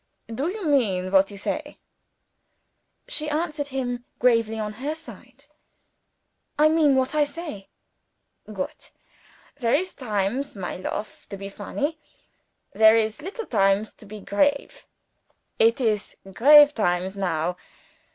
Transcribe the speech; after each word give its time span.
"Do 0.33 0.47
you 0.47 0.65
mean 0.65 1.11
what 1.11 1.29
you 1.29 1.37
say?" 1.37 1.77
She 3.07 3.29
answered 3.29 3.67
him 3.67 4.03
gravely 4.17 4.57
on 4.57 4.73
her 4.81 4.95
side. 4.95 5.45
"I 6.57 6.69
mean 6.69 6.95
what 6.95 7.13
I 7.13 7.23
say." 7.23 7.69
"Goot. 8.51 8.89
There 9.57 9.75
is 9.75 9.93
times, 9.93 10.55
my 10.55 10.75
lofe, 10.75 11.29
to 11.29 11.37
be 11.37 11.49
funny. 11.49 11.99
There 12.73 12.95
is 12.95 13.21
also 13.21 13.45
times 13.45 13.93
to 13.93 14.07
be 14.07 14.19
grave. 14.21 14.87
It 15.59 15.79
is 15.79 16.17
grave 16.33 16.73
times 16.73 17.15
now. 17.15 17.57